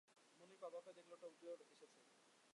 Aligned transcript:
মুনির 0.39 0.61
অবাক 0.61 0.83
হয়ে 0.85 0.97
দেখল, 0.97 1.11
টগর 1.21 1.57
এসেছে। 1.63 1.85